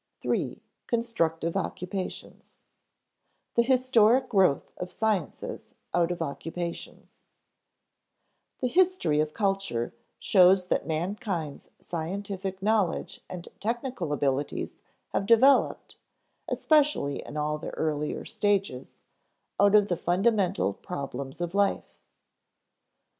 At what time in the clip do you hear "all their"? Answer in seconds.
17.37-17.75